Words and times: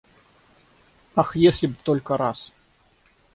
Ах, 1.13 1.35
если 1.35 1.67
б 1.67 1.75
только 1.83 2.17
раз 2.17 2.55